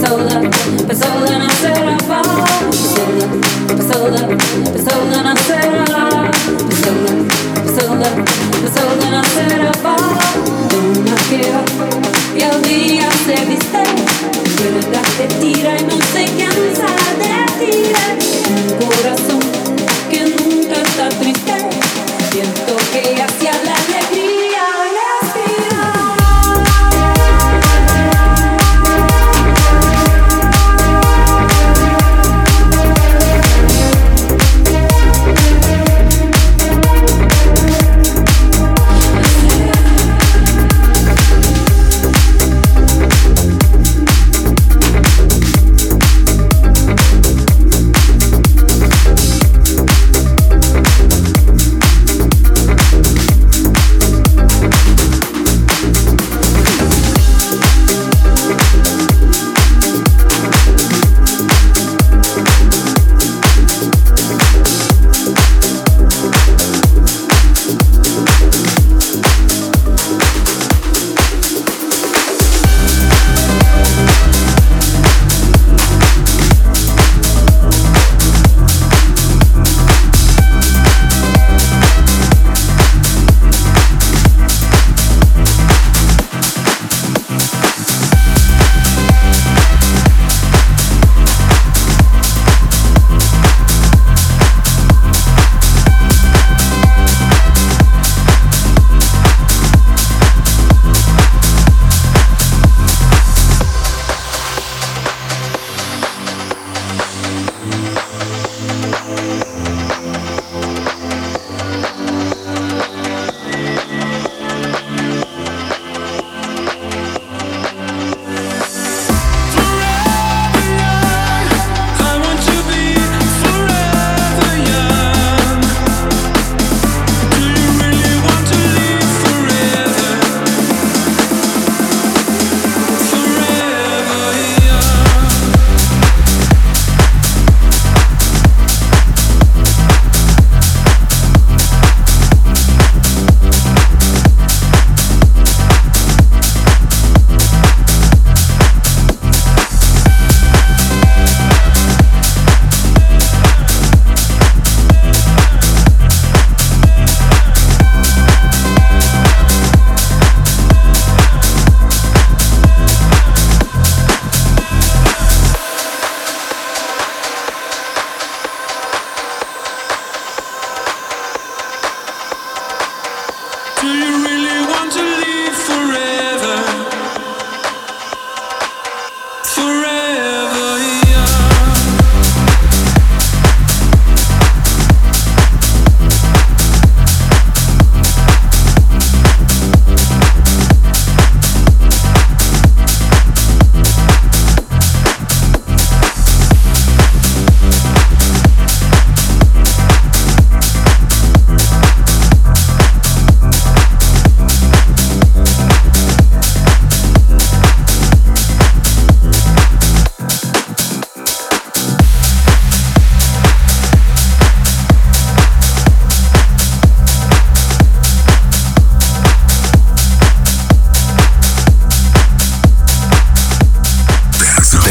Sola, 0.00 0.40
sola 0.94 1.38
nacerá. 1.38 1.92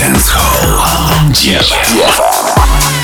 Dance 0.02 0.30
Hall. 0.34 1.30
DFM. 1.30 3.01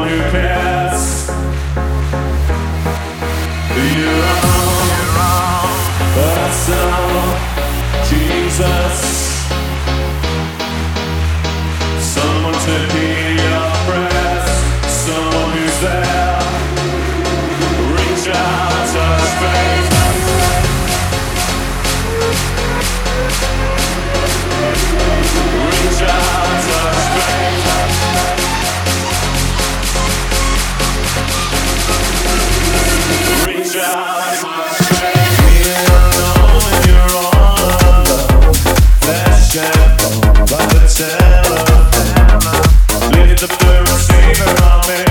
Someone 0.00 0.18
who. 0.32 0.69
tell, 39.50 39.64
but 40.46 40.66
the 40.70 40.80
teller, 40.94 41.64
leave 43.10 43.40
the 43.40 43.48
blue 43.58 43.82
receiver 43.82 44.50
on 44.62 44.80
me. 44.86 45.09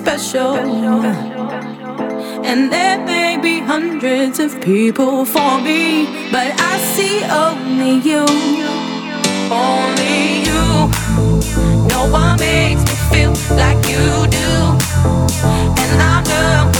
special. 0.00 0.54
And 2.50 2.72
there 2.72 2.98
may 3.04 3.36
be 3.36 3.60
hundreds 3.60 4.38
of 4.38 4.50
people 4.62 5.26
for 5.26 5.60
me, 5.60 6.06
but 6.32 6.48
I 6.70 6.74
see 6.94 7.16
only 7.44 7.94
you. 8.10 8.24
Only 9.68 10.20
you. 10.48 10.64
No 11.94 12.00
one 12.10 12.38
makes 12.38 12.82
me 12.88 12.96
feel 13.12 13.34
like 13.62 13.80
you 13.92 14.06
do. 14.38 14.50
And 15.82 15.92
I'm 16.10 16.24
done. 16.24 16.79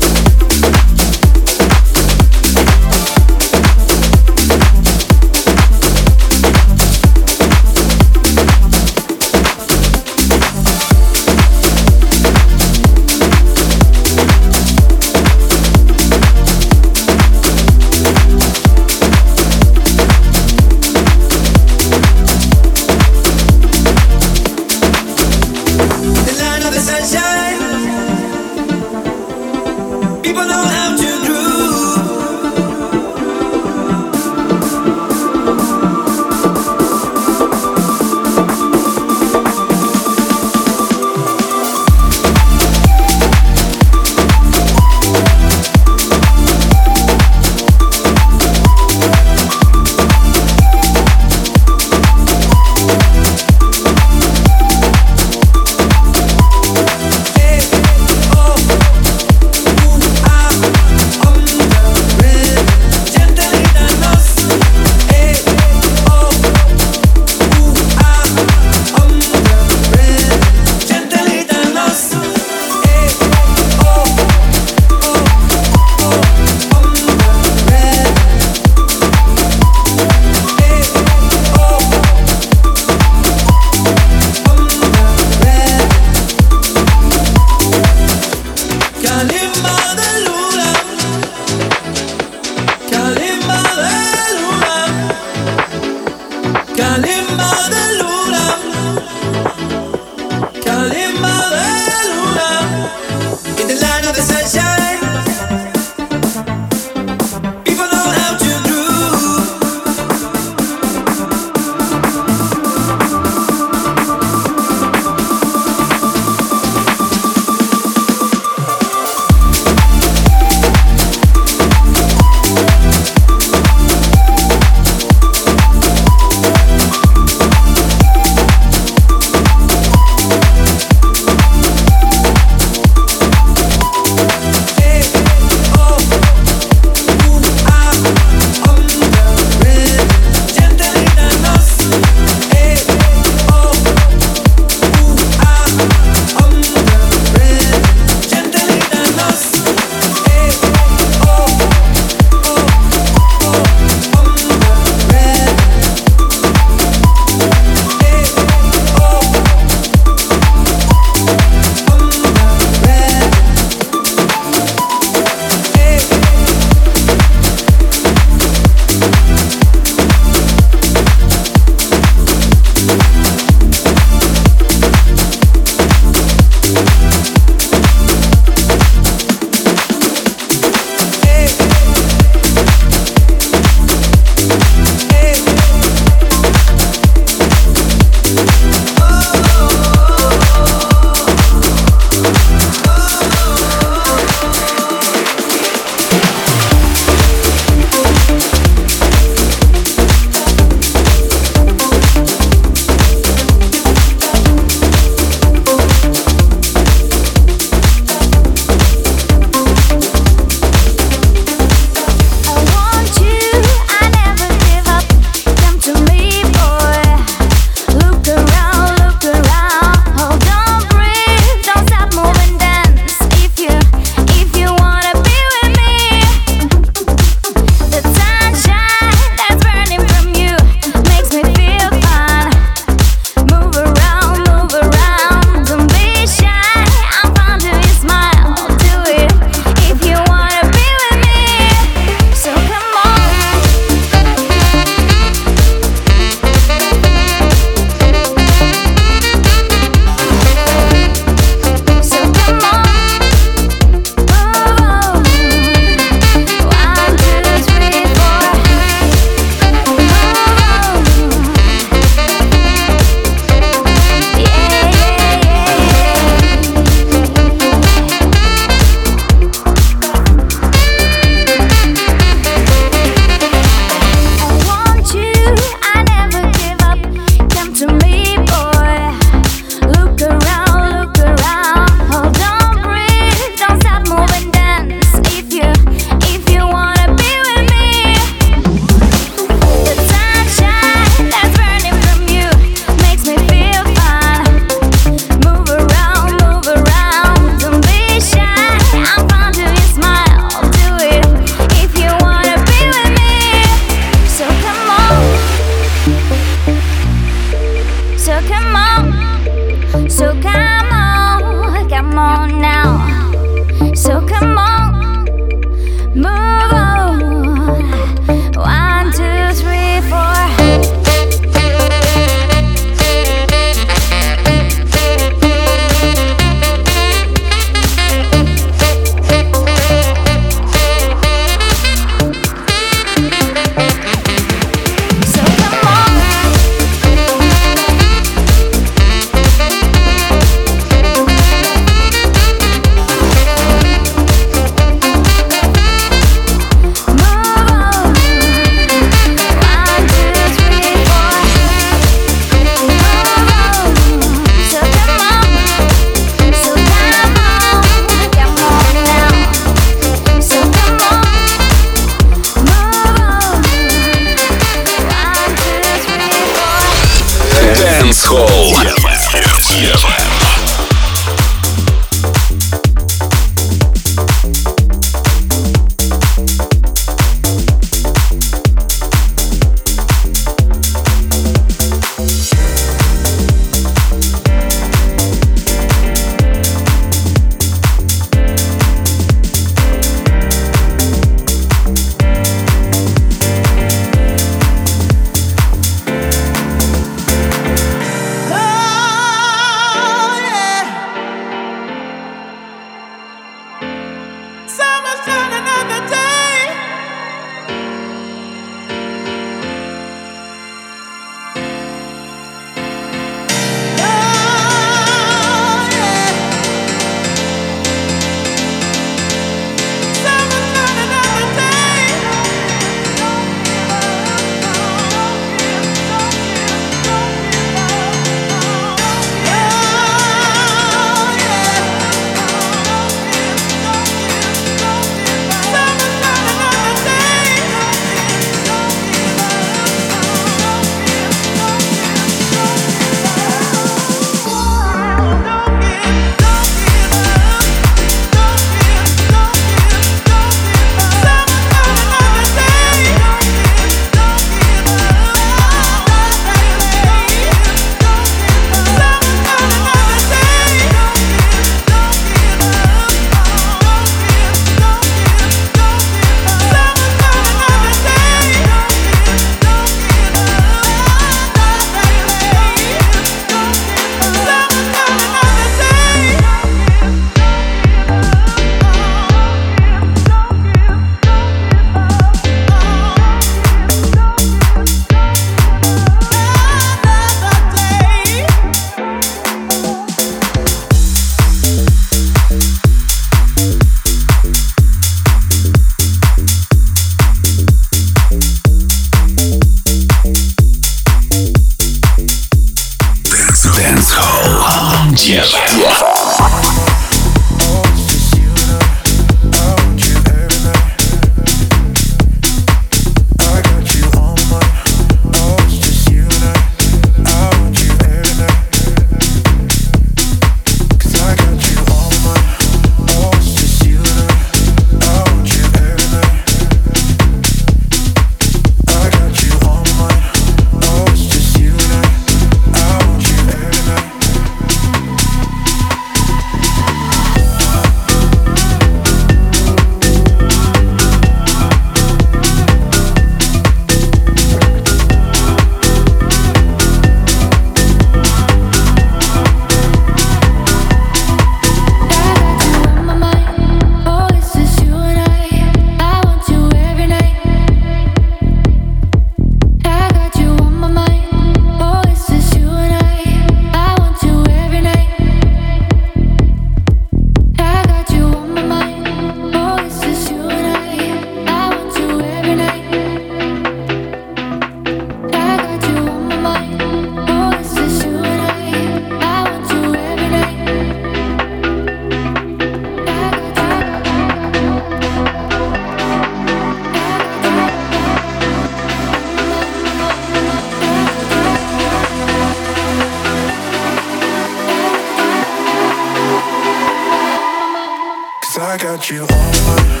I 598.63 598.77
got 598.77 599.09
you 599.09 599.23
on 599.23 599.27
my 599.27 600.00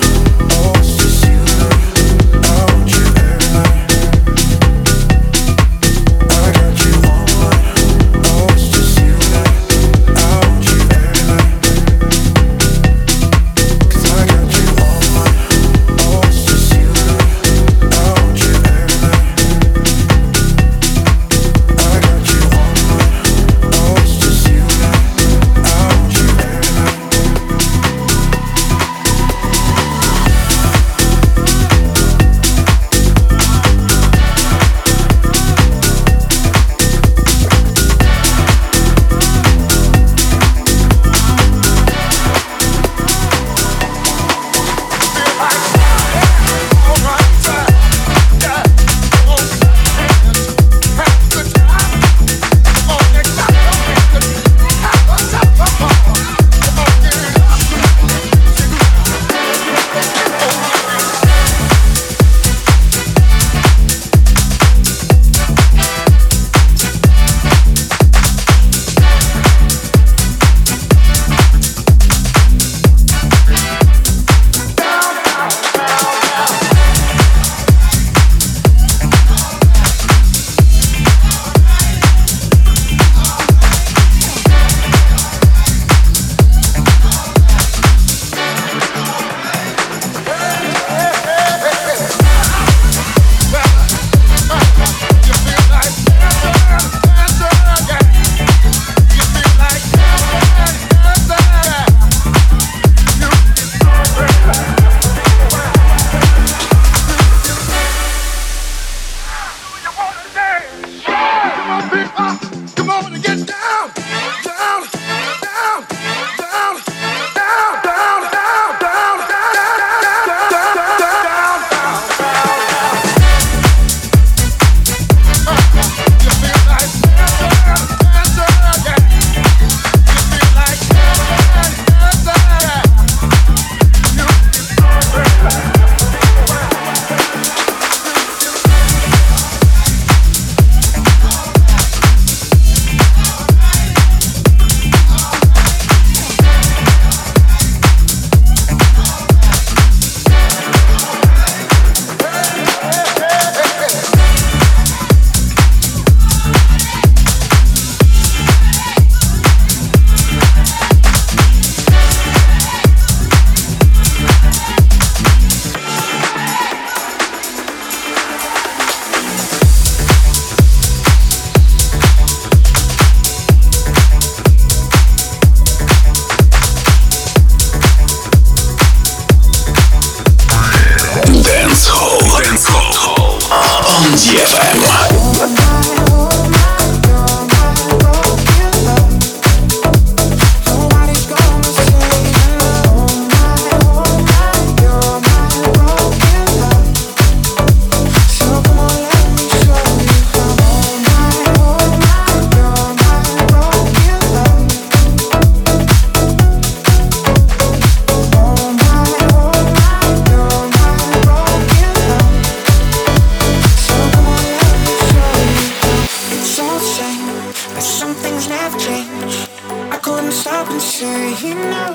won't 220.51 220.67
stop 220.67 220.69
and 220.71 220.81
say 220.81 221.53
no. 221.53 221.85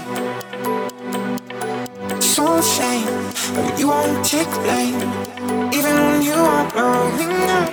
So 2.20 2.60
shame, 2.62 3.06
but 3.54 3.78
you 3.78 3.88
won't 3.88 4.24
take 4.24 4.50
blame, 4.62 5.00
even 5.72 5.94
when 6.04 6.22
you 6.22 6.32
are 6.34 6.70
blowing 6.70 7.50
up. 7.50 7.72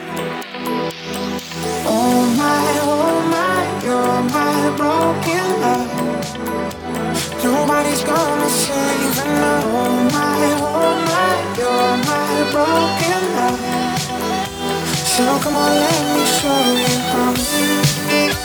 Oh 1.85 2.35
my, 2.37 2.79
oh 2.83 3.21
my, 3.35 3.59
you're 3.85 4.23
my 4.37 4.57
broken 4.77 5.47
love. 5.61 5.91
Nobody's 7.43 8.03
gonna 8.03 8.49
save 8.49 9.17
now. 9.25 9.61
Oh 9.65 9.93
my, 10.15 10.41
oh 10.59 10.93
my, 11.09 11.33
you're 11.59 11.97
my 12.09 12.33
broken 12.53 13.21
love. 13.37 13.61
So 15.13 15.23
come 15.43 15.55
on, 15.55 15.71
let 15.83 16.01
me 16.15 16.25
show 16.25 16.63
you 16.81 16.99
how. 17.11 17.82